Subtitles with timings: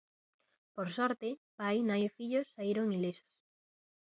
[0.75, 1.29] Por sorte,
[1.59, 3.33] pai, nai e fillo saíron ilesos.